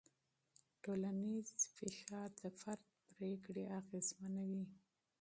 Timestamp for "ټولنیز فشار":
0.83-2.29